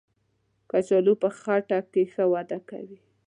کچالو 0.69 1.13
په 1.21 1.29
خټه 1.39 1.79
کې 1.91 2.03
ښه 2.13 2.23
وده 2.33 2.59
کوي 2.69 2.99